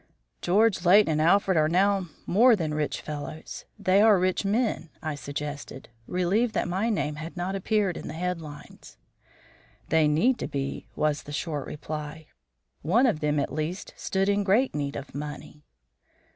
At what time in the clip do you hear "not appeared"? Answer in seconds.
7.37-7.95